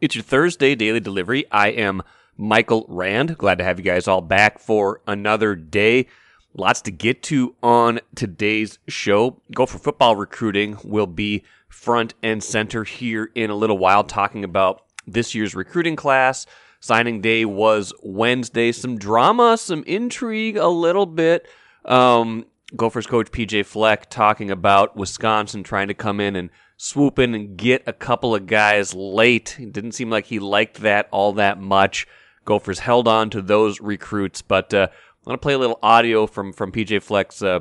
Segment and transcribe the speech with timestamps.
[0.00, 1.44] It's your Thursday daily delivery.
[1.50, 2.04] I am
[2.36, 3.36] Michael Rand.
[3.36, 6.06] Glad to have you guys all back for another day.
[6.54, 9.42] Lots to get to on today's show.
[9.52, 14.84] Gopher football recruiting will be front and center here in a little while, talking about
[15.04, 16.46] this year's recruiting class.
[16.78, 18.70] Signing day was Wednesday.
[18.70, 21.44] Some drama, some intrigue, a little bit.
[21.84, 22.46] Um,
[22.76, 27.56] Gophers coach PJ Fleck talking about Wisconsin trying to come in and swoop in and
[27.56, 29.56] get a couple of guys late.
[29.58, 32.06] It didn't seem like he liked that all that much.
[32.46, 36.26] Gophers held on to those recruits, but uh, I want to play a little audio
[36.26, 37.60] from from PJ Fleck's uh,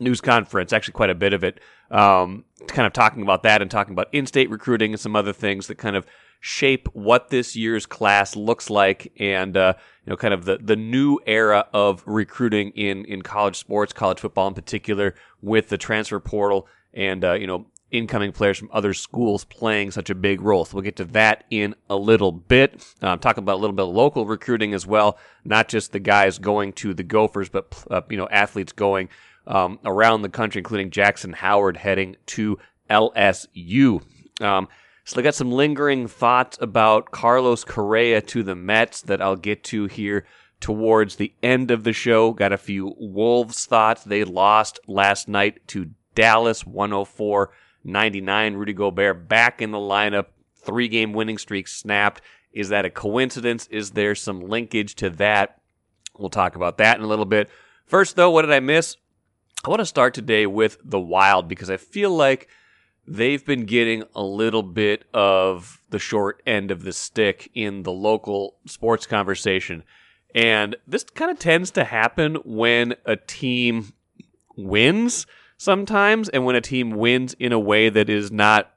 [0.00, 0.72] news conference.
[0.72, 4.08] Actually, quite a bit of it, um, kind of talking about that and talking about
[4.12, 6.06] in-state recruiting and some other things that kind of
[6.40, 9.74] shape what this year's class looks like and uh,
[10.06, 14.18] you know kind of the the new era of recruiting in in college sports college
[14.18, 18.94] football in particular with the transfer portal and uh, you know incoming players from other
[18.94, 20.64] schools playing such a big role.
[20.64, 22.84] So we'll get to that in a little bit.
[23.02, 26.38] Um, talking about a little bit of local recruiting as well, not just the guys
[26.38, 29.08] going to the Gophers, but uh, you know athletes going
[29.46, 34.02] um, around the country, including Jaxon Howard heading to LSU.
[34.40, 34.68] Um,
[35.04, 39.64] so I got some lingering thoughts about Carlos Correa to the Mets that I'll get
[39.64, 40.24] to here
[40.60, 42.32] towards the end of the show.
[42.32, 44.04] Got a few Wolves thoughts.
[44.04, 47.50] They lost last night to Dallas 104
[47.84, 48.54] 99.
[48.54, 50.26] Rudy Gobert back in the lineup.
[50.56, 52.20] Three game winning streak snapped.
[52.52, 53.66] Is that a coincidence?
[53.68, 55.60] Is there some linkage to that?
[56.18, 57.48] We'll talk about that in a little bit.
[57.86, 58.96] First, though, what did I miss?
[59.64, 62.48] I want to start today with the Wild because I feel like
[63.06, 67.92] they've been getting a little bit of the short end of the stick in the
[67.92, 69.82] local sports conversation.
[70.34, 73.92] And this kind of tends to happen when a team
[74.56, 75.26] wins
[75.60, 78.72] sometimes, and when a team wins in a way that is not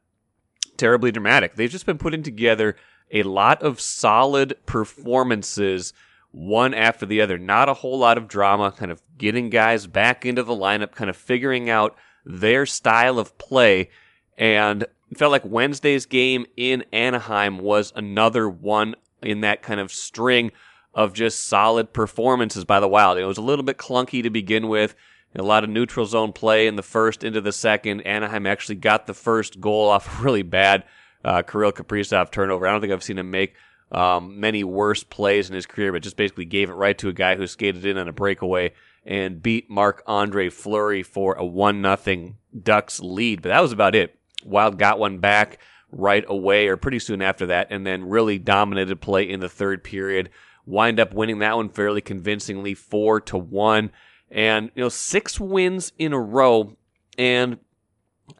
[0.75, 1.55] terribly dramatic.
[1.55, 2.75] They've just been putting together
[3.09, 5.93] a lot of solid performances,
[6.31, 7.37] one after the other.
[7.37, 11.09] Not a whole lot of drama, kind of getting guys back into the lineup, kind
[11.09, 11.95] of figuring out
[12.25, 13.89] their style of play.
[14.37, 14.85] And
[15.15, 20.51] felt like Wednesday's game in Anaheim was another one in that kind of string
[20.93, 23.17] of just solid performances by the Wild.
[23.17, 24.95] It was a little bit clunky to begin with
[25.35, 28.01] a lot of neutral zone play in the first into the second.
[28.01, 30.83] Anaheim actually got the first goal off a really bad
[31.25, 32.67] uh, Kirill Kaprizov turnover.
[32.67, 33.55] I don't think I've seen him make
[33.91, 37.13] um, many worse plays in his career, but just basically gave it right to a
[37.13, 38.73] guy who skated in on a breakaway
[39.05, 43.41] and beat Marc Andre Fleury for a one nothing Ducks lead.
[43.41, 44.17] But that was about it.
[44.43, 45.59] Wild got one back
[45.91, 49.83] right away or pretty soon after that, and then really dominated play in the third
[49.83, 50.29] period.
[50.65, 53.91] Wind up winning that one fairly convincingly, four to one
[54.33, 56.75] and you know six wins in a row.
[57.17, 57.59] And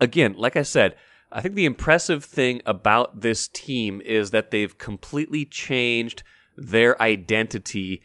[0.02, 0.96] again, like I said,
[1.32, 6.24] I think the impressive thing about this team is that they've completely changed
[6.58, 8.02] their identity.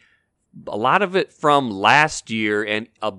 [0.67, 3.11] A lot of it from last year and uh,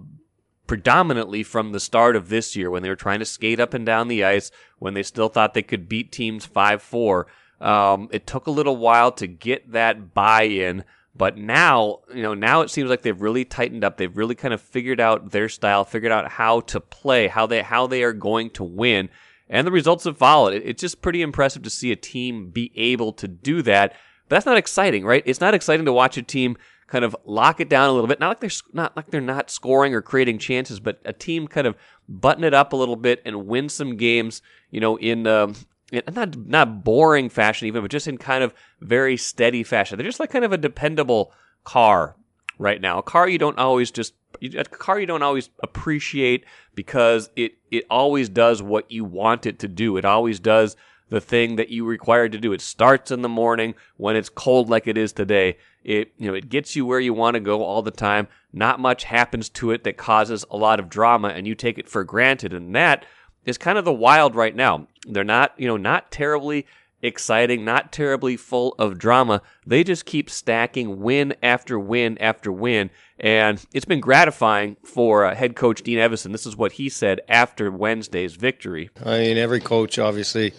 [0.67, 3.85] predominantly from the start of this year when they were trying to skate up and
[3.85, 7.27] down the ice, when they still thought they could beat teams 5 4.
[7.61, 10.85] Um, it took a little while to get that buy in.
[11.15, 13.97] But now, you know, now it seems like they've really tightened up.
[13.97, 17.63] They've really kind of figured out their style, figured out how to play, how they
[17.63, 19.09] how they are going to win,
[19.49, 20.55] and the results have followed.
[20.55, 23.93] It's just pretty impressive to see a team be able to do that.
[24.29, 25.25] But that's not exciting, right?
[25.27, 26.57] It's not exciting to watch a team
[26.87, 28.21] kind of lock it down a little bit.
[28.21, 31.67] Not like they're not like they're not scoring or creating chances, but a team kind
[31.67, 31.77] of
[32.09, 34.43] button it up a little bit and win some games.
[34.71, 35.55] You know, in um,
[36.13, 39.97] not not boring fashion even, but just in kind of very steady fashion.
[39.97, 41.33] They're just like kind of a dependable
[41.65, 42.17] car
[42.59, 42.99] right now.
[42.99, 47.85] A car you don't always just a car you don't always appreciate because it it
[47.91, 49.97] always does what you want it to do.
[49.97, 50.77] It always does
[51.09, 52.53] the thing that you require to do.
[52.53, 55.59] It starts in the morning when it's cold like it is today.
[55.83, 58.29] It you know it gets you where you want to go all the time.
[58.53, 61.89] Not much happens to it that causes a lot of drama and you take it
[61.89, 63.05] for granted and that
[63.51, 64.87] is kind of the wild right now.
[65.07, 66.67] They're not, you know, not terribly
[67.03, 69.43] exciting, not terribly full of drama.
[69.67, 72.91] They just keep stacking win after win after win.
[73.19, 76.33] And it's been gratifying for uh, head coach Dean Evason.
[76.33, 78.91] This is what he said after Wednesday's victory.
[79.05, 80.53] I mean, every coach obviously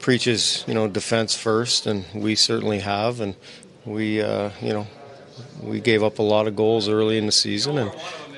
[0.00, 3.20] preaches, you know, defense first, and we certainly have.
[3.20, 3.36] And
[3.84, 4.86] we, uh, you know,
[5.62, 7.92] we gave up a lot of goals early in the season, and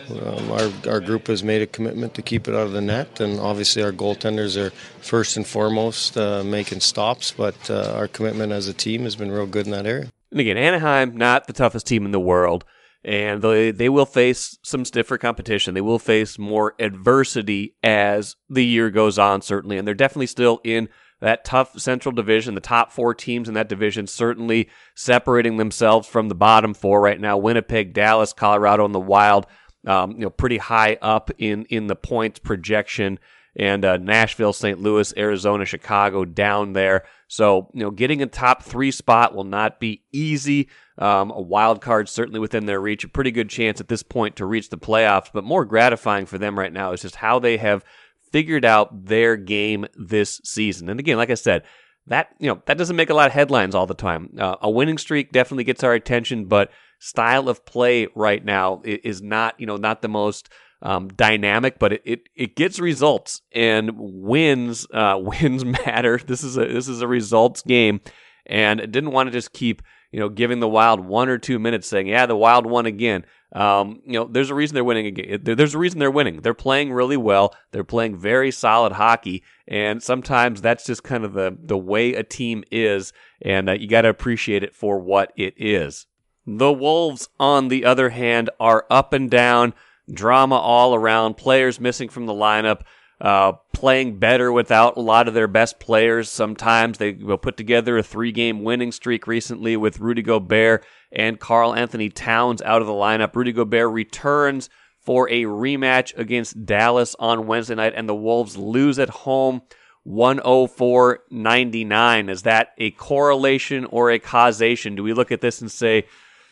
[0.09, 3.21] um, our, our group has made a commitment to keep it out of the net,
[3.21, 4.71] and obviously our goaltenders are
[5.01, 7.31] first and foremost uh, making stops.
[7.31, 10.11] But uh, our commitment as a team has been real good in that area.
[10.31, 12.65] And again, Anaheim, not the toughest team in the world,
[13.05, 15.75] and they they will face some stiffer competition.
[15.75, 20.61] They will face more adversity as the year goes on, certainly, and they're definitely still
[20.65, 20.89] in
[21.21, 22.55] that tough Central Division.
[22.55, 27.21] The top four teams in that division certainly separating themselves from the bottom four right
[27.21, 27.37] now.
[27.37, 29.47] Winnipeg, Dallas, Colorado, and the Wild,
[29.87, 33.19] um, you know, pretty high up in in the points projection.
[33.57, 34.81] And uh, Nashville, St.
[34.81, 37.05] Louis, Arizona, Chicago down there.
[37.27, 40.69] So you know, getting a top three spot will not be easy.
[40.99, 43.05] Um, a wild card certainly within their reach.
[43.05, 45.31] A pretty good chance at this point to reach the playoffs.
[45.33, 47.85] But more gratifying for them right now is just how they have
[48.31, 50.89] figured out their game this season.
[50.89, 51.65] And again, like I said,
[52.07, 54.35] that you know that doesn't make a lot of headlines all the time.
[54.39, 59.21] Uh, a winning streak definitely gets our attention, but style of play right now is
[59.21, 60.49] not you know not the most
[60.83, 66.19] um, dynamic, but it, it, it gets results and wins uh, wins matter.
[66.19, 68.01] This is a this is a results game,
[68.47, 69.83] and didn't want to just keep
[70.13, 73.25] you know giving the Wild one or two minutes saying yeah the Wild won again.
[73.53, 75.07] Um, you know, there's a reason they're winning.
[75.07, 75.41] Again.
[75.43, 76.41] There's a reason they're winning.
[76.41, 77.53] They're playing really well.
[77.73, 82.23] They're playing very solid hockey, and sometimes that's just kind of the the way a
[82.23, 83.13] team is,
[83.43, 86.07] and uh, you got to appreciate it for what it is.
[86.47, 89.75] The Wolves, on the other hand, are up and down,
[90.13, 91.35] drama all around.
[91.35, 92.83] Players missing from the lineup.
[93.21, 96.31] Uh, playing better without a lot of their best players.
[96.31, 101.39] Sometimes they will put together a three game winning streak recently with Rudy Gobert and
[101.39, 103.37] Karl-Anthony Towns out of the lineup.
[103.37, 104.71] Rudy Gobert returns
[105.01, 109.61] for a rematch against Dallas on Wednesday night, and the Wolves lose at home
[110.05, 112.29] 104 99.
[112.31, 114.95] Is that a correlation or a causation?
[114.95, 116.07] Do we look at this and say,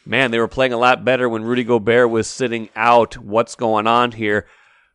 [0.09, 3.19] man, they were playing a lot better when Rudy Gobert was sitting out?
[3.19, 4.47] What's going on here?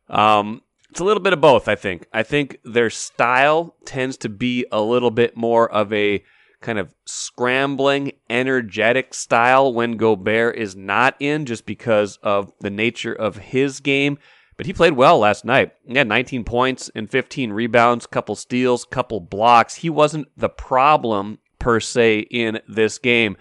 [0.08, 2.06] Um, it's a little bit of both, I think.
[2.12, 6.22] I think their style tends to be a little bit more of a
[6.60, 13.12] kind of scrambling, energetic style when Gobert is not in, just because of the nature
[13.12, 14.18] of his game.
[14.56, 15.72] But he played well last night.
[15.86, 19.76] He had 19 points and 15 rebounds, couple steals, couple blocks.
[19.76, 23.36] He wasn't the problem per se in this game.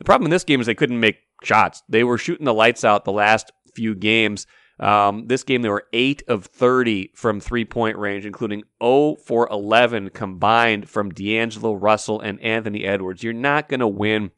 [0.00, 1.82] The problem in this game is they couldn't make shots.
[1.88, 4.46] They were shooting the lights out the last few games.
[4.78, 9.46] Um, this game, they were 8 of 30 from three point range, including 0 for
[9.50, 13.22] 11 combined from D'Angelo Russell and Anthony Edwards.
[13.22, 14.30] You're not going to win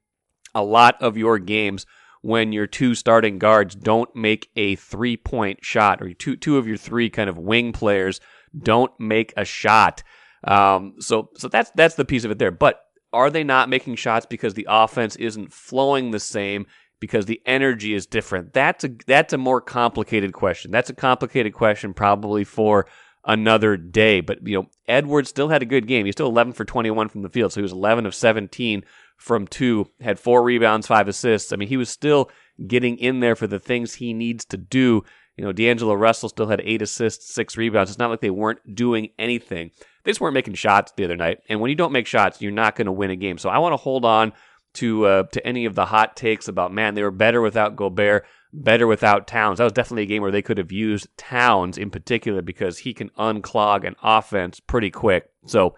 [0.53, 1.87] a lot of your games
[2.23, 6.67] when your two starting guards don't make a three point shot, or two, two of
[6.67, 8.21] your three kind of wing players
[8.61, 10.03] don't make a shot.
[10.43, 12.51] Um, so, so that's, that's the piece of it there.
[12.51, 12.81] But
[13.13, 16.67] are they not making shots because the offense isn't flowing the same?
[17.03, 18.53] because the energy is different.
[18.53, 20.71] That's a that's a more complicated question.
[20.71, 22.87] That's a complicated question probably for
[23.25, 24.21] another day.
[24.21, 26.07] But you know, Edwards still had a good game.
[26.07, 28.85] He's still 11 for 21 from the field, so he was 11 of 17
[29.17, 31.53] from two, had four rebounds, five assists.
[31.53, 32.31] I mean, he was still
[32.67, 35.05] getting in there for the things he needs to do.
[35.37, 37.91] You know, D'Angelo Russell still had eight assists, six rebounds.
[37.91, 39.71] It's not like they weren't doing anything.
[40.05, 41.39] They just weren't making shots the other night.
[41.49, 43.39] And when you don't make shots, you're not going to win a game.
[43.39, 44.33] So I want to hold on
[44.75, 48.25] to uh, to any of the hot takes about man they were better without Gobert,
[48.53, 49.59] better without Towns.
[49.59, 52.95] That was definitely a game where they could have used Towns in particular because he
[52.95, 55.31] can unclog an offense pretty quick.
[55.47, 55.77] So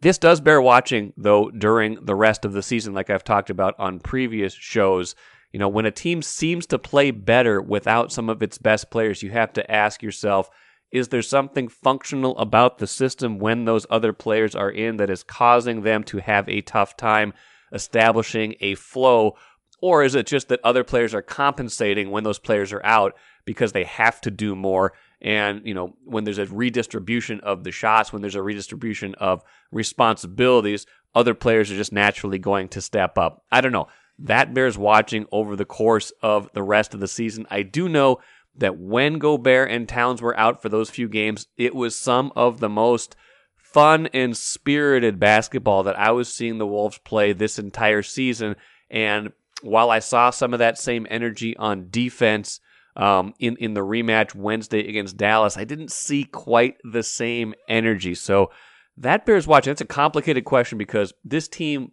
[0.00, 3.74] this does bear watching though during the rest of the season, like I've talked about
[3.78, 5.14] on previous shows.
[5.52, 9.22] You know, when a team seems to play better without some of its best players,
[9.22, 10.50] you have to ask yourself,
[10.90, 15.22] is there something functional about the system when those other players are in that is
[15.22, 17.34] causing them to have a tough time
[17.72, 19.36] establishing a flow?
[19.80, 23.14] Or is it just that other players are compensating when those players are out
[23.44, 24.92] because they have to do more?
[25.20, 29.42] And, you know, when there's a redistribution of the shots, when there's a redistribution of
[29.70, 33.44] responsibilities, other players are just naturally going to step up.
[33.50, 33.88] I don't know.
[34.20, 37.46] That bears watching over the course of the rest of the season.
[37.50, 38.18] I do know
[38.58, 42.60] that when Gobert and Towns were out for those few games, it was some of
[42.60, 43.16] the most
[43.56, 48.56] fun and spirited basketball that I was seeing the Wolves play this entire season.
[48.90, 52.60] And while I saw some of that same energy on defense
[52.96, 58.14] um, in in the rematch Wednesday against Dallas, I didn't see quite the same energy.
[58.14, 58.50] So
[58.96, 59.70] that bears watching.
[59.70, 61.92] That's a complicated question because this team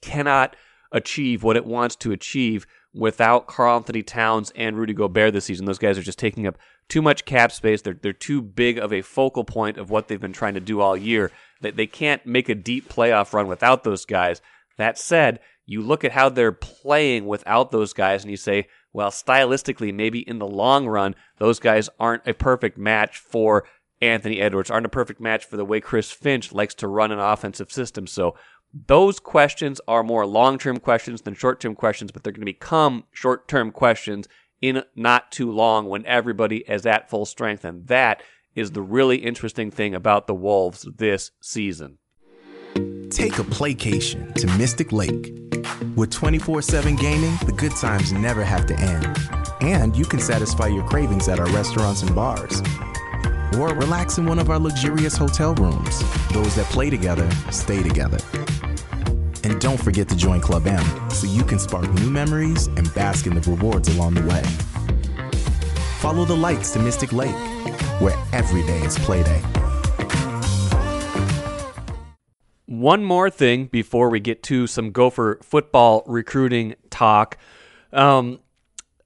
[0.00, 0.54] cannot
[0.92, 2.66] achieve what it wants to achieve
[2.98, 5.66] without Karl-Anthony Towns and Rudy Gobert this season.
[5.66, 7.80] Those guys are just taking up too much cap space.
[7.82, 10.80] They're they're too big of a focal point of what they've been trying to do
[10.80, 11.30] all year.
[11.60, 14.40] That they can't make a deep playoff run without those guys.
[14.76, 19.10] That said, you look at how they're playing without those guys and you say, well,
[19.10, 23.64] stylistically, maybe in the long run, those guys aren't a perfect match for
[24.00, 27.18] Anthony Edwards, aren't a perfect match for the way Chris Finch likes to run an
[27.18, 28.06] offensive system.
[28.06, 28.34] So
[28.72, 32.46] those questions are more long term questions than short term questions, but they're going to
[32.46, 34.28] become short term questions
[34.60, 37.64] in not too long when everybody is at full strength.
[37.64, 38.22] And that
[38.54, 41.98] is the really interesting thing about the Wolves this season.
[43.10, 45.32] Take a playcation to Mystic Lake.
[45.96, 49.16] With 24 7 gaming, the good times never have to end.
[49.60, 52.62] And you can satisfy your cravings at our restaurants and bars.
[53.56, 56.00] Or relax in one of our luxurious hotel rooms.
[56.32, 58.18] Those that play together stay together.
[59.44, 63.26] And don't forget to join Club M so you can spark new memories and bask
[63.26, 64.42] in the rewards along the way.
[66.00, 67.34] Follow the lights to Mystic Lake,
[68.00, 69.42] where every day is playday.
[72.66, 77.36] One more thing before we get to some Gopher football recruiting talk.
[77.92, 78.40] Um,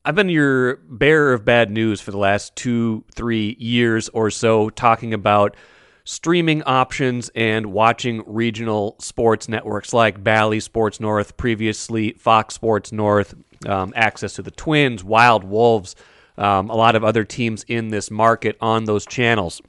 [0.05, 4.69] I've been your bearer of bad news for the last two, three years or so,
[4.69, 5.57] talking about
[6.03, 13.35] streaming options and watching regional sports networks like Bally Sports North, previously Fox Sports North,
[13.65, 15.95] um, access to the Twins, Wild Wolves,
[16.37, 19.63] um, a lot of other teams in this market on those channels.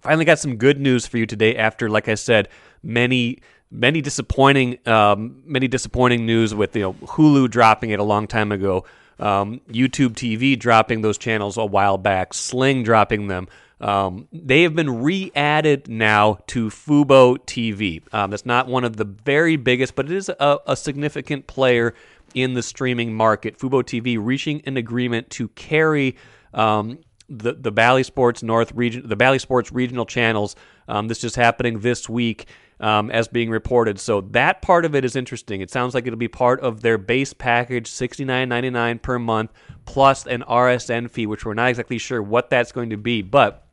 [0.00, 2.48] Finally, got some good news for you today after, like I said,
[2.82, 3.38] many
[3.70, 8.50] many disappointing um, many disappointing news with you know Hulu dropping it a long time
[8.50, 8.84] ago,
[9.18, 13.48] um, YouTube TV dropping those channels a while back, Sling dropping them.
[13.80, 18.02] Um, they have been re-added now to Fubo TV.
[18.12, 21.94] Um, that's not one of the very biggest, but it is a, a significant player
[22.34, 23.58] in the streaming market.
[23.58, 26.16] Fubo TV reaching an agreement to carry
[26.54, 26.98] um,
[27.28, 30.56] the the Bally Sports North region, the Bally Sports regional channels.
[30.88, 32.46] Um, this is happening this week
[32.80, 33.98] um, as being reported.
[34.00, 35.60] So that part of it is interesting.
[35.60, 39.18] It sounds like it'll be part of their base package, sixty nine ninety nine per
[39.18, 39.52] month,
[39.84, 43.64] plus an RSN fee, which we're not exactly sure what that's going to be, but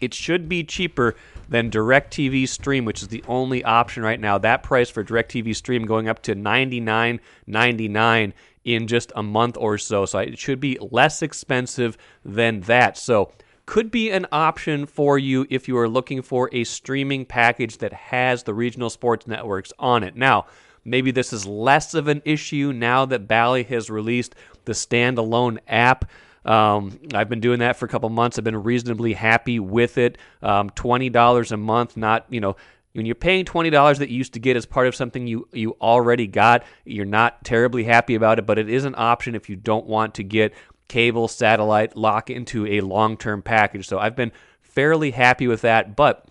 [0.00, 1.16] it should be cheaper
[1.48, 4.38] than DirecTV Stream, which is the only option right now.
[4.38, 8.34] That price for DirecTV Stream going up to ninety nine ninety nine
[8.64, 10.04] in just a month or so.
[10.04, 12.96] So it should be less expensive than that.
[12.96, 13.32] So
[13.66, 17.92] could be an option for you if you are looking for a streaming package that
[17.92, 20.16] has the regional sports networks on it.
[20.16, 20.46] Now,
[20.86, 24.34] maybe this is less of an issue now that Bally has released
[24.64, 26.06] the standalone app.
[26.46, 28.38] Um, I've been doing that for a couple months.
[28.38, 30.16] I've been reasonably happy with it.
[30.40, 32.56] Um, Twenty dollars a month, not you know
[32.98, 35.48] when you're paying twenty dollars that you used to get as part of something you
[35.52, 38.44] you already got, you're not terribly happy about it.
[38.44, 40.52] But it is an option if you don't want to get
[40.88, 43.86] cable, satellite, lock into a long term package.
[43.86, 45.94] So I've been fairly happy with that.
[45.94, 46.26] But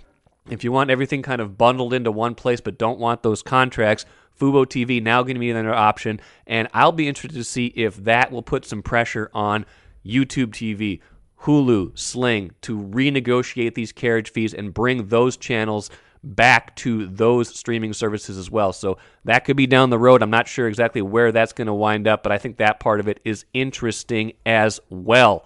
[0.49, 4.05] if you want everything kind of bundled into one place but don't want those contracts,
[4.37, 6.19] Fubo TV now going to be another option.
[6.45, 9.65] And I'll be interested to see if that will put some pressure on
[10.05, 10.99] YouTube TV,
[11.43, 15.89] Hulu, Sling to renegotiate these carriage fees and bring those channels
[16.35, 18.73] back to those streaming services as well.
[18.73, 20.21] So that could be down the road.
[20.21, 22.99] I'm not sure exactly where that's going to wind up, but I think that part
[22.99, 25.45] of it is interesting as well.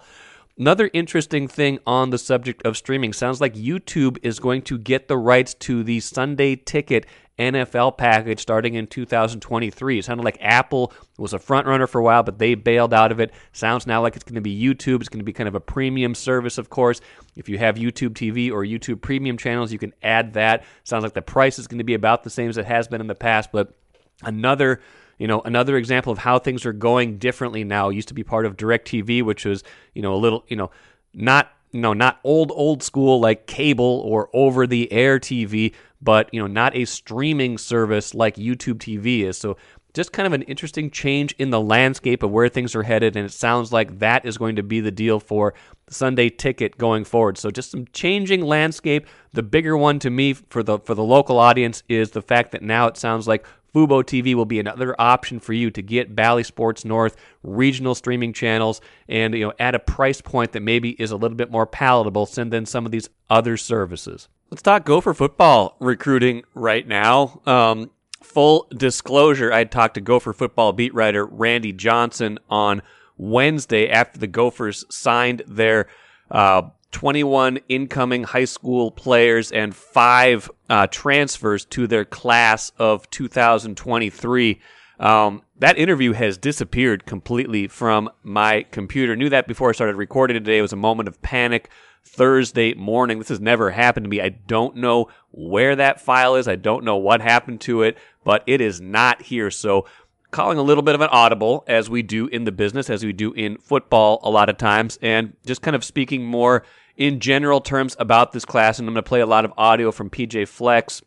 [0.58, 5.08] Another interesting thing on the subject of streaming sounds like YouTube is going to get
[5.08, 7.06] the rights to the Sunday ticket
[7.38, 9.98] NFL package starting in 2023.
[9.98, 13.10] It sounded like Apple was a front runner for a while, but they bailed out
[13.10, 13.32] of it.
[13.52, 15.00] Sounds now like it's going to be YouTube.
[15.00, 17.00] It's going to be kind of a premium service, of course.
[17.34, 20.64] If you have YouTube TV or YouTube premium channels, you can add that.
[20.84, 23.00] Sounds like the price is going to be about the same as it has been
[23.00, 23.74] in the past, but
[24.22, 24.80] another
[25.18, 28.46] you know another example of how things are going differently now used to be part
[28.46, 29.62] of DirecTV which was
[29.94, 30.70] you know a little you know
[31.14, 36.40] not know not old old school like cable or over the air TV but you
[36.40, 39.38] know not a streaming service like YouTube TV is.
[39.38, 39.56] So
[39.94, 43.26] just kind of an interesting change in the landscape of where things are headed, and
[43.26, 45.54] it sounds like that is going to be the deal for
[45.88, 47.36] Sunday ticket going forward.
[47.36, 49.06] So just some changing landscape.
[49.32, 52.62] The bigger one to me for the for the local audience is the fact that
[52.62, 56.42] now it sounds like Fubo TV will be another option for you to get Bally
[56.42, 61.10] Sports North regional streaming channels and you know at a price point that maybe is
[61.10, 64.28] a little bit more palatable than some of these other services.
[64.50, 67.40] Let's talk Gopher football recruiting right now.
[67.46, 67.90] Um,
[68.22, 72.82] full disclosure, I talked to Gopher football beat writer Randy Johnson on
[73.16, 75.88] Wednesday after the Gophers signed their
[76.30, 76.62] uh,
[76.92, 84.60] 21 incoming high school players and five uh, transfers to their class of 2023.
[85.00, 89.16] Um, that interview has disappeared completely from my computer.
[89.16, 90.58] Knew that before I started recording today.
[90.58, 91.70] It was a moment of panic
[92.04, 93.18] Thursday morning.
[93.18, 94.20] This has never happened to me.
[94.20, 96.46] I don't know where that file is.
[96.46, 99.50] I don't know what happened to it, but it is not here.
[99.50, 99.86] So,
[100.30, 103.12] calling a little bit of an audible as we do in the business, as we
[103.12, 106.64] do in football a lot of times, and just kind of speaking more
[107.02, 108.78] in general terms about this class.
[108.78, 111.02] And I'm going to play a lot of audio from PJ Fleck's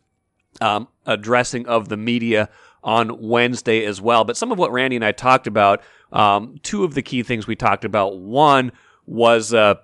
[0.60, 2.50] um, addressing of the media
[2.84, 4.22] on Wednesday as well.
[4.22, 5.80] But some of what Randy and I talked about,
[6.12, 8.18] um, two of the key things we talked about.
[8.18, 8.72] One
[9.06, 9.76] was uh,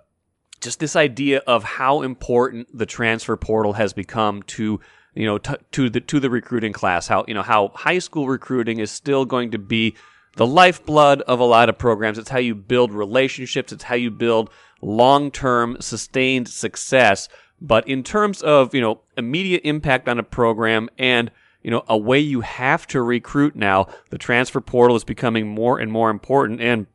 [0.60, 4.80] just this idea of how important the transfer portal has become to
[5.14, 8.28] you know t- to the to the recruiting class how you know how high school
[8.28, 9.94] recruiting is still going to be
[10.36, 14.10] the lifeblood of a lot of programs it's how you build relationships it's how you
[14.10, 14.48] build
[14.82, 17.28] long-term sustained success
[17.60, 21.30] but in terms of you know immediate impact on a program and
[21.62, 25.78] you know a way you have to recruit now the transfer portal is becoming more
[25.78, 26.86] and more important and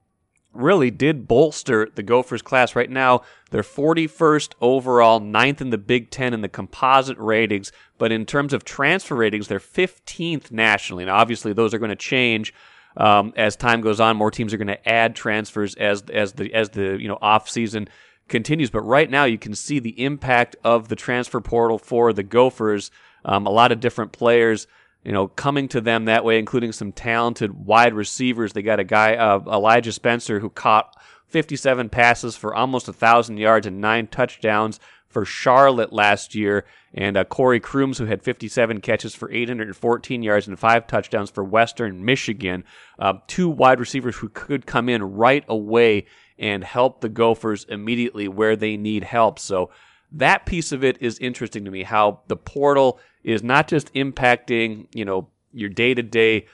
[0.57, 2.75] really did bolster the Gophers class.
[2.75, 7.71] Right now, they're 41st overall, ninth in the Big Ten in the composite ratings.
[7.97, 11.03] But in terms of transfer ratings, they're 15th nationally.
[11.03, 12.53] And obviously, those are going to change
[12.97, 14.17] um, as time goes on.
[14.17, 17.49] More teams are going to add transfers as as the as the you know off
[17.49, 17.87] season
[18.27, 18.69] continues.
[18.69, 22.91] But right now, you can see the impact of the transfer portal for the Gophers.
[23.23, 24.67] Um, a lot of different players
[25.03, 28.51] you know, coming to them that way, including some talented wide receivers.
[28.51, 33.37] They got a guy, uh, Elijah Spencer, who caught 57 passes for almost a thousand
[33.37, 34.81] yards and nine touchdowns
[35.17, 40.47] for Charlotte last year, and uh, Corey Crooms, who had 57 catches for 814 yards
[40.47, 42.63] and five touchdowns for Western Michigan.
[42.99, 46.05] Uh, two wide receivers who could come in right away
[46.37, 49.39] and help the Gophers immediately where they need help.
[49.39, 49.71] So
[50.11, 51.81] that piece of it is interesting to me.
[51.81, 56.45] How the portal is not just impacting, you know, your day to day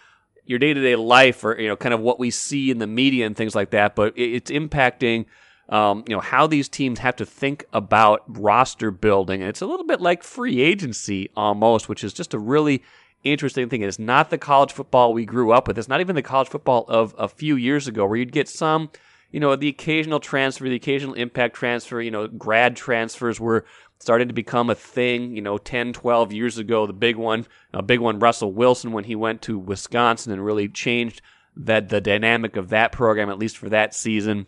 [0.46, 2.88] your day to day life or you know kind of what we see in the
[2.88, 5.26] media and things like that, but it's impacting
[5.70, 9.66] um, you know how these teams have to think about roster building, and it's a
[9.66, 12.84] little bit like free agency almost, which is just a really
[13.24, 13.82] interesting thing.
[13.82, 15.78] It's not the college football we grew up with.
[15.78, 18.90] It's not even the college football of a few years ago, where you'd get some,
[19.32, 22.02] you know, the occasional transfer, the occasional impact transfer.
[22.02, 23.66] You know, grad transfers were
[24.00, 26.86] starting to become a thing, you know, 10, 12 years ago.
[26.86, 30.68] The big one, a big one, Russell Wilson, when he went to Wisconsin and really
[30.68, 31.22] changed
[31.56, 34.48] that the dynamic of that program, at least for that season.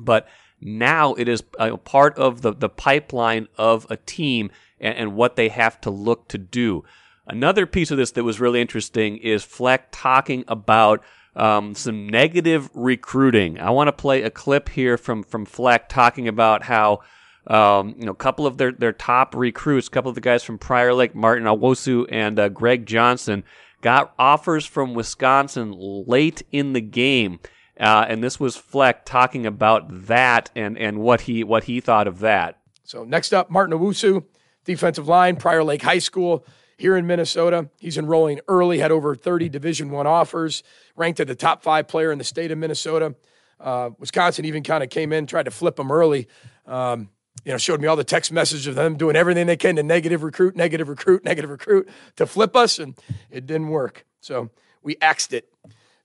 [0.00, 0.26] But
[0.60, 5.36] now it is a part of the, the pipeline of a team and, and what
[5.36, 6.84] they have to look to do.
[7.26, 11.02] Another piece of this that was really interesting is Fleck talking about
[11.34, 13.60] um, some negative recruiting.
[13.60, 17.00] I want to play a clip here from from Fleck talking about how
[17.46, 20.42] um, you know, a couple of their, their top recruits, a couple of the guys
[20.42, 23.44] from Prior Lake, Martin Owusu and uh, Greg Johnson,
[23.82, 27.38] got offers from Wisconsin late in the game.
[27.78, 32.06] Uh, and this was Fleck talking about that and, and what he what he thought
[32.06, 32.58] of that.
[32.84, 34.24] So next up, Martin Owusu,
[34.64, 36.46] defensive line, Prior Lake High School
[36.78, 37.68] here in Minnesota.
[37.78, 40.62] He's enrolling early, had over 30 Division One offers,
[40.94, 43.14] ranked at the top five player in the state of Minnesota.
[43.58, 46.28] Uh, Wisconsin even kind of came in, tried to flip him early.
[46.66, 47.10] Um,
[47.44, 49.82] you know, showed me all the text messages of them doing everything they can to
[49.82, 52.98] negative recruit, negative recruit, negative recruit to flip us, and
[53.30, 54.04] it didn't work.
[54.20, 54.50] So
[54.82, 55.48] we axed it.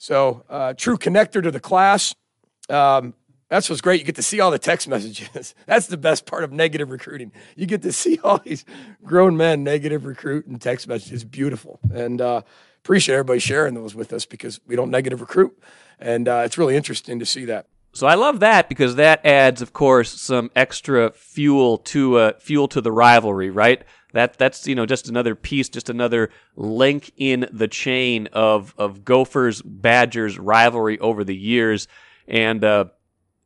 [0.01, 2.15] So uh, true connector to the class.
[2.71, 3.13] Um,
[3.49, 3.99] that's what's great.
[3.99, 5.53] You get to see all the text messages.
[5.67, 7.31] That's the best part of negative recruiting.
[7.55, 8.65] You get to see all these
[9.03, 11.23] grown men negative recruit and text messages.
[11.23, 11.79] Beautiful.
[11.93, 12.41] And uh,
[12.79, 15.55] appreciate everybody sharing those with us because we don't negative recruit.
[15.99, 17.67] And uh, it's really interesting to see that.
[17.93, 22.67] So I love that because that adds, of course, some extra fuel to uh, fuel
[22.69, 23.83] to the rivalry, right?
[24.13, 29.05] That that's you know just another piece, just another link in the chain of of
[29.05, 31.87] Gophers Badgers rivalry over the years,
[32.27, 32.85] and uh,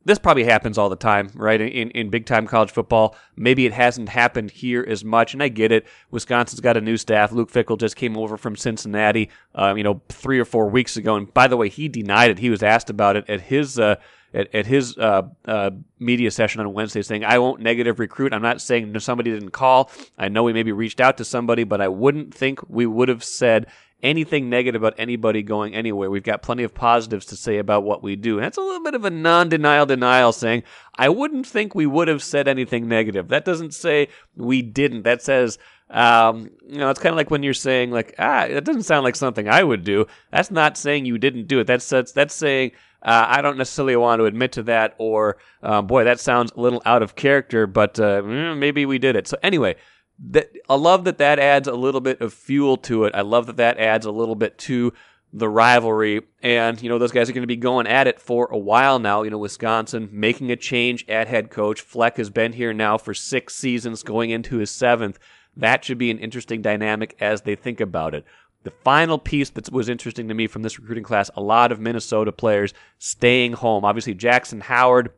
[0.06, 1.60] this probably happens all the time, right?
[1.60, 5.50] In in big time college football, maybe it hasn't happened here as much, and I
[5.50, 5.86] get it.
[6.12, 7.32] Wisconsin's got a new staff.
[7.32, 11.16] Luke Fickell just came over from Cincinnati, uh, you know, three or four weeks ago,
[11.16, 12.40] and by the way, he denied it.
[12.40, 13.78] He was asked about it at his.
[13.78, 13.96] Uh,
[14.36, 18.34] at, at his uh, uh, media session on Wednesday saying, I won't negative recruit.
[18.34, 19.90] I'm not saying somebody didn't call.
[20.18, 23.24] I know we maybe reached out to somebody, but I wouldn't think we would have
[23.24, 23.68] said
[24.04, 26.10] anything negative about anybody going anywhere.
[26.10, 28.38] We've got plenty of positives to say about what we do.
[28.38, 30.64] And that's a little bit of a non denial denial saying,
[30.96, 33.30] I wouldn't think we would have said anything negative.
[33.30, 35.04] That doesn't say we didn't.
[35.04, 35.58] That says,
[35.90, 39.04] um, you know, it's kind of like when you're saying like, ah, it doesn't sound
[39.04, 40.08] like something I would do.
[40.32, 41.68] That's not saying you didn't do it.
[41.68, 42.72] That's that's, that's saying
[43.06, 46.60] uh, I don't necessarily want to admit to that, or uh, boy, that sounds a
[46.60, 49.28] little out of character, but uh, mm, maybe we did it.
[49.28, 49.76] So anyway,
[50.20, 53.16] that I love that that adds a little bit of fuel to it.
[53.16, 54.94] I love that that adds a little bit to
[55.34, 56.22] the rivalry.
[56.42, 59.00] And, you know, those guys are going to be going at it for a while
[59.00, 59.24] now.
[59.24, 61.82] You know, Wisconsin making a change at head coach.
[61.82, 65.20] Fleck has been here now for six seasons, going into his seventh.
[65.58, 68.26] That should be an interesting dynamic as they think about it.
[68.64, 71.80] The final piece that was interesting to me from this recruiting class, a lot of
[71.80, 73.86] Minnesota players staying home.
[73.86, 75.12] Obviously, Jaxon Howard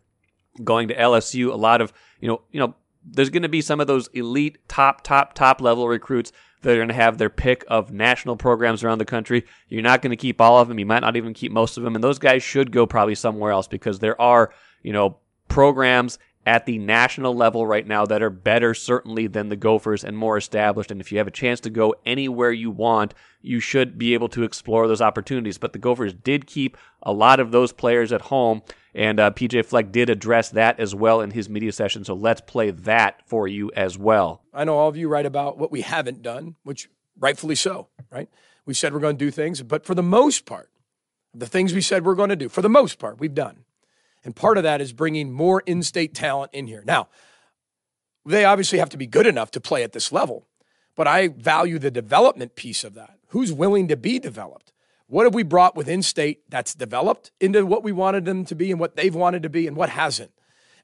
[0.63, 1.51] going to LSU.
[1.51, 2.75] A lot of, you know, you know,
[3.09, 6.77] there's going to be some of those elite top, top, top level recruits that are
[6.77, 9.45] going to have their pick of national programs around the country.
[9.69, 10.79] You're not going to keep all of them.
[10.79, 11.95] You might not even keep most of them.
[11.95, 15.17] And those guys should go probably somewhere else because there are, you know,
[15.47, 20.17] programs at the national level right now that are better, certainly, than the Gophers and
[20.17, 20.91] more established.
[20.91, 24.29] And if you have a chance to go anywhere you want, you should be able
[24.29, 25.57] to explore those opportunities.
[25.57, 28.61] But the Gophers did keep a lot of those players at home,
[28.97, 32.03] and uh, PJ Fleck did address that as well in his media session.
[32.03, 34.41] So let's play that for you as well.
[34.51, 38.27] I know all of you write about what we haven't done, which rightfully so, right?
[38.65, 40.71] We said we're going to do things, but for the most part,
[41.31, 43.65] the things we said we're going to do, for the most part, we've done.
[44.25, 46.83] And part of that is bringing more in state talent in here.
[46.83, 47.07] Now,
[48.25, 50.47] they obviously have to be good enough to play at this level,
[50.95, 53.19] but I value the development piece of that.
[53.27, 54.66] Who's willing to be developed?
[55.07, 58.71] What have we brought within state that's developed into what we wanted them to be
[58.71, 60.31] and what they've wanted to be and what hasn't?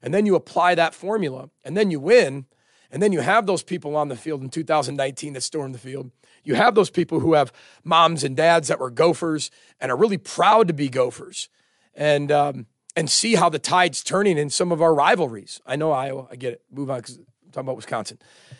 [0.02, 2.46] And then you apply that formula and then you win.
[2.90, 6.12] And then you have those people on the field in 2019 that stormed the field.
[6.44, 10.18] You have those people who have moms and dads that were gophers and are really
[10.18, 11.48] proud to be gophers.
[11.94, 15.60] And um, and see how the tide's turning in some of our rivalries.
[15.66, 16.28] I know Iowa.
[16.30, 16.62] I get it.
[16.72, 17.18] Move on because
[17.52, 18.18] talking about Wisconsin.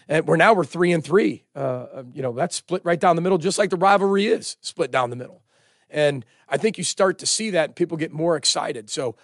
[0.08, 1.44] And we're now we're three and three.
[1.54, 4.56] Uh, um, you know that's split right down the middle, just like the rivalry is
[4.60, 5.42] split down the middle.
[5.90, 8.90] And I think you start to see that, and people get more excited.
[8.90, 9.16] So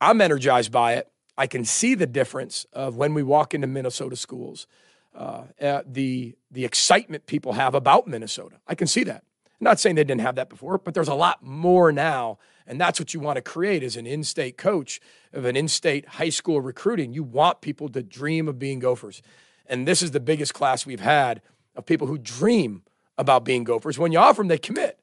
[0.00, 1.10] I'm energized by it.
[1.36, 4.66] I can see the difference of when we walk into Minnesota schools,
[5.14, 5.44] uh,
[5.86, 8.56] the the excitement people have about Minnesota.
[8.66, 9.24] I can see that.
[9.46, 12.38] I'm not saying they didn't have that before, but there's a lot more now
[12.70, 15.00] and that's what you want to create as an in state coach
[15.32, 17.12] of an in state high school recruiting.
[17.12, 19.22] You want people to dream of being Gophers.
[19.66, 21.42] And this is the biggest class we've had
[21.74, 22.84] of people who dream
[23.18, 23.98] about being Gophers.
[23.98, 24.99] When you offer them, they commit.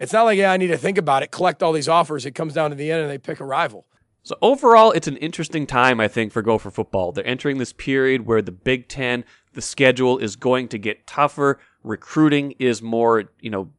[0.00, 2.24] It's not like, yeah, I need to think about it, collect all these offers.
[2.24, 3.86] It comes down to the end and they pick a rival.
[4.22, 7.12] So overall, it's an interesting time, I think, for Gopher football.
[7.12, 11.58] They're entering this period where the Big Ten, the schedule is going to get tougher.
[11.82, 13.70] Recruiting is more, you know,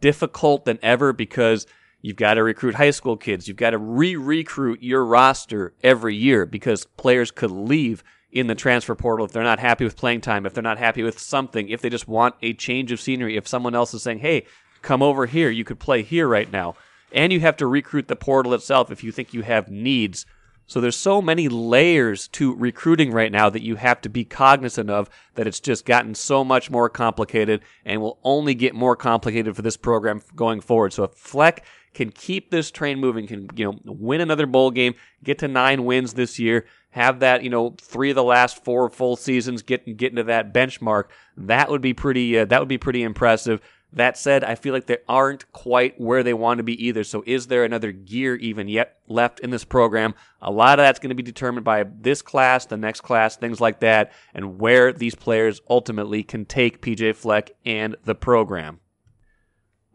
[0.00, 1.66] difficult than ever because
[2.00, 3.48] You've got to recruit high school kids.
[3.48, 8.94] You've got to re-recruit your roster every year because players could leave in the transfer
[8.94, 11.80] portal if they're not happy with playing time, if they're not happy with something, if
[11.80, 14.46] they just want a change of scenery, if someone else is saying, "Hey,
[14.82, 16.74] come over here, you could play here right now."
[17.10, 20.26] And you have to recruit the portal itself if you think you have needs.
[20.68, 24.90] So there's so many layers to recruiting right now that you have to be cognizant
[24.90, 29.56] of that it's just gotten so much more complicated and will only get more complicated
[29.56, 30.92] for this program going forward.
[30.92, 31.64] So if Fleck
[31.94, 35.86] can keep this train moving, can you know win another bowl game, get to nine
[35.86, 39.96] wins this year, have that you know three of the last four full seasons get
[39.96, 41.04] get into that benchmark.
[41.38, 42.38] That would be pretty.
[42.38, 43.62] Uh, that would be pretty impressive.
[43.92, 47.04] That said, I feel like they aren't quite where they want to be either.
[47.04, 50.14] So, is there another gear even yet left in this program?
[50.42, 53.60] A lot of that's going to be determined by this class, the next class, things
[53.60, 58.80] like that, and where these players ultimately can take PJ Fleck and the program.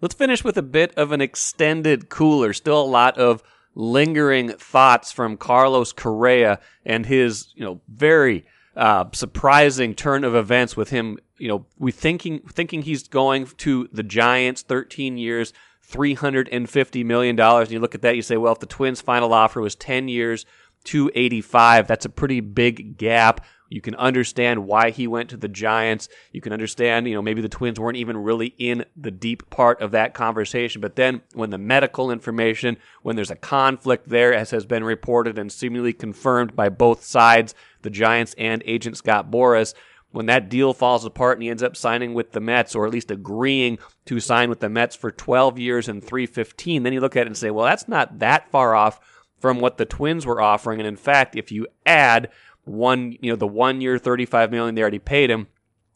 [0.01, 2.51] Let's finish with a bit of an extended cooler.
[2.51, 3.43] Still a lot of
[3.75, 10.75] lingering thoughts from Carlos Correa and his, you know, very uh, surprising turn of events
[10.75, 11.17] with him.
[11.37, 17.67] You know, we thinking thinking he's going to the Giants, 13 years, 350 million dollars.
[17.67, 20.07] And you look at that, you say, well, if the Twins' final offer was 10
[20.07, 20.45] years,
[20.85, 23.45] 285, that's a pretty big gap.
[23.69, 26.07] You can understand why he went to the Giants.
[26.31, 29.81] You can understand, you know, maybe the Twins weren't even really in the deep part
[29.81, 30.79] of that conversation.
[30.79, 35.39] But then when the medical information, when there's a conflict there, as has been reported
[35.39, 39.73] and seemingly confirmed by both sides, the Giants and agent Scott Boras,
[40.11, 42.91] when that deal falls apart and he ends up signing with the Mets, or at
[42.91, 47.15] least agreeing to sign with the Mets for 12 years and 315, then you look
[47.15, 48.99] at it and say, well, that's not that far off
[49.39, 50.79] from what the Twins were offering.
[50.79, 52.29] And in fact, if you add
[52.63, 55.47] one, you know, the one year 35 million they already paid him.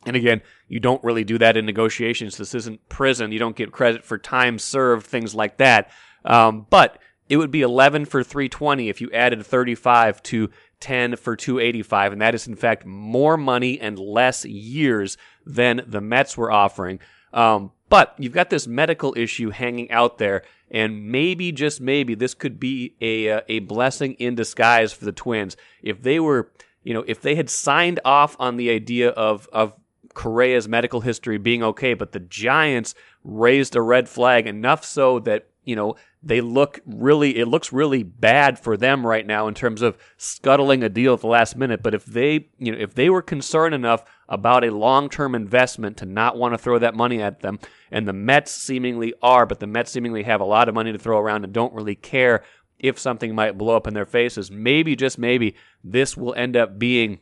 [0.06, 2.38] And again, you don't really do that in negotiations.
[2.38, 3.32] This isn't prison.
[3.32, 5.92] You don't get credit for time served, things like that.
[6.26, 11.36] Um, but it would be 11 for 320 if you added 35 to 10 for
[11.36, 12.14] 285.
[12.14, 17.00] And that is, in fact, more money and less years than the Mets were offering.
[17.34, 22.34] Um, but you've got this medical issue hanging out there, and maybe, just maybe, this
[22.34, 26.52] could be a uh, a blessing in disguise for the Twins if they were,
[26.84, 29.74] you know, if they had signed off on the idea of of
[30.14, 35.48] Correa's medical history being okay, but the Giants raised a red flag enough so that
[35.68, 39.82] you know they look really it looks really bad for them right now in terms
[39.82, 41.84] of scuttling a deal at the last minute.
[41.84, 46.06] But if they you know if they were concerned enough about a long-term investment to
[46.06, 47.60] not want to throw that money at them
[47.92, 50.98] and the Mets seemingly are but the Mets seemingly have a lot of money to
[50.98, 52.44] throw around and don't really care
[52.80, 56.78] if something might blow up in their faces maybe just maybe this will end up
[56.80, 57.20] being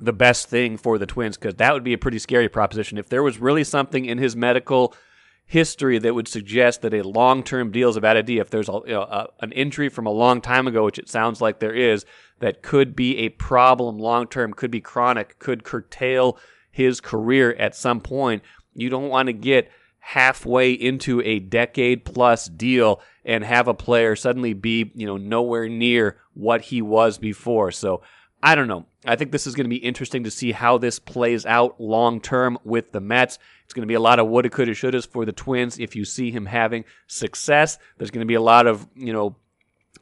[0.00, 2.98] the best thing for the Twins because that would be a pretty scary proposition.
[2.98, 4.94] If there was really something in his medical
[5.50, 8.40] history that would suggest that a long-term deal is a bad idea.
[8.40, 11.08] If there's a, you know, a, an injury from a long time ago, which it
[11.08, 12.06] sounds like there is,
[12.38, 16.38] that could be a problem long-term, could be chronic, could curtail
[16.70, 18.44] his career at some point.
[18.74, 24.14] You don't want to get halfway into a decade plus deal and have a player
[24.14, 27.72] suddenly be, you know, nowhere near what he was before.
[27.72, 28.02] So
[28.40, 28.86] I don't know.
[29.04, 32.20] I think this is going to be interesting to see how this plays out long
[32.20, 33.38] term with the Mets.
[33.64, 36.04] It's going to be a lot of woulda, coulda, shouldas for the Twins if you
[36.04, 37.78] see him having success.
[37.96, 39.36] There's going to be a lot of, you know,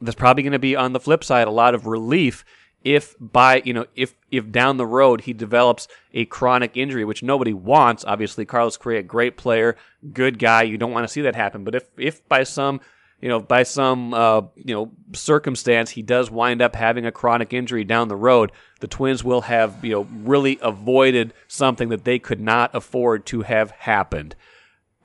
[0.01, 2.43] there's probably going to be on the flip side a lot of relief
[2.83, 7.21] if by you know if if down the road he develops a chronic injury which
[7.21, 9.75] nobody wants obviously carlos correa great player
[10.13, 12.79] good guy you don't want to see that happen but if if by some
[13.21, 17.53] you know by some uh, you know circumstance he does wind up having a chronic
[17.53, 18.51] injury down the road.
[18.79, 23.41] The twins will have you know really avoided something that they could not afford to
[23.41, 24.35] have happened.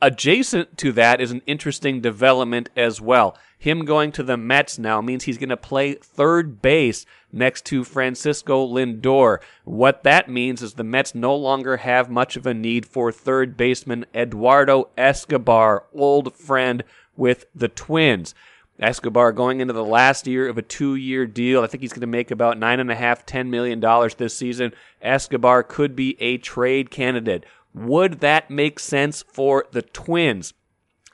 [0.03, 3.39] Adjacent to that is an interesting development as well.
[3.59, 7.85] Him going to the Mets now means he's going to play third base next to
[7.85, 9.39] Francisco Lindor.
[9.65, 13.57] What that means is the Mets no longer have much of a need for third
[13.57, 16.85] baseman Eduardo Escobar, old friend
[17.17, 18.35] with the Twins.
[18.81, 21.63] Escobar going into the last year of a two-year deal.
[21.63, 24.37] I think he's going to make about nine and a half, ten million dollars this
[24.37, 24.73] season.
[25.01, 27.45] Escobar could be a trade candidate.
[27.73, 30.55] Would that make sense for the Twins?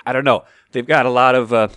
[0.07, 0.45] I don't know.
[0.73, 1.69] They've got a lot of uh,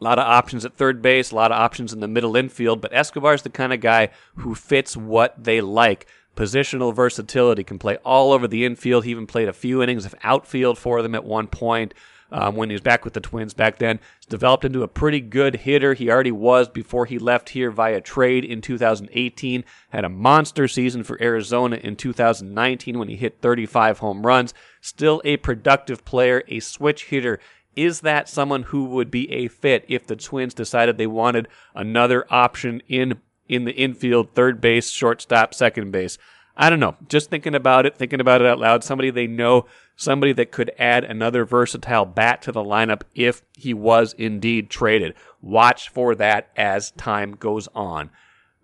[0.00, 2.80] a lot of options at third base, a lot of options in the middle infield,
[2.80, 6.06] but Escobar's the kind of guy who fits what they like.
[6.36, 9.04] Positional versatility, can play all over the infield.
[9.04, 11.92] He even played a few innings of outfield for them at one point
[12.32, 14.00] um, when he was back with the Twins back then.
[14.18, 15.94] He's developed into a pretty good hitter.
[15.94, 19.64] He already was before he left here via trade in 2018.
[19.90, 24.54] Had a monster season for Arizona in 2019 when he hit 35 home runs.
[24.80, 27.38] Still a productive player, a switch hitter
[27.76, 32.26] is that someone who would be a fit if the Twins decided they wanted another
[32.30, 36.18] option in in the infield, third base, shortstop, second base?
[36.56, 36.96] I don't know.
[37.08, 39.66] Just thinking about it, thinking about it out loud, somebody they know,
[40.00, 45.14] somebody that could add another versatile bat to the lineup if he was indeed traded.
[45.42, 48.10] Watch for that as time goes on.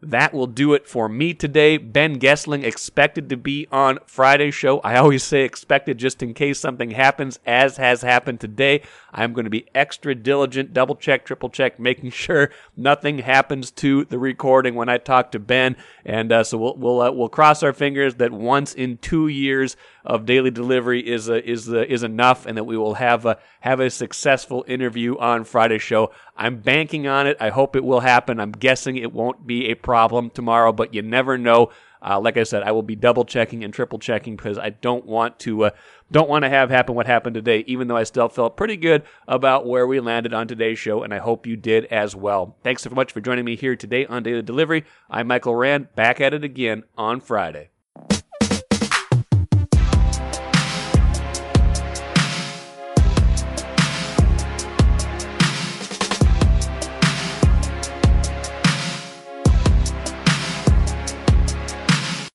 [0.02, 1.78] That will do it for me today.
[1.78, 4.78] Ben Goessling expected to be on Friday's show.
[4.80, 8.82] I always say expected just in case something happens, as has happened today.
[9.10, 14.04] I'm going to be extra diligent, double check, triple check, making sure nothing happens to
[14.04, 15.76] the recording when I talk to Ben.
[16.04, 19.76] And uh, so we'll we'll uh, we'll cross our fingers that once in two years
[20.06, 23.38] of daily delivery is uh, is uh, is enough, and that we will have a
[23.60, 26.12] have a successful interview on Friday's show.
[26.36, 27.36] I'm banking on it.
[27.40, 28.38] I hope it will happen.
[28.38, 31.70] I'm guessing it won't be a problem tomorrow, but you never know.
[32.00, 35.06] Uh, like I said, I will be double checking and triple checking because I don't
[35.06, 35.70] want to uh,
[36.12, 37.64] don't want to have happen what happened today.
[37.66, 41.12] Even though I still felt pretty good about where we landed on today's show, and
[41.12, 42.56] I hope you did as well.
[42.62, 44.84] Thanks so much for joining me here today on Daily Delivery.
[45.10, 47.70] I'm Michael Rand, back at it again on Friday.